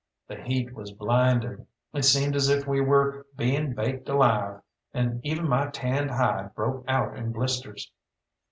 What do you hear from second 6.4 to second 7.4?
broke out in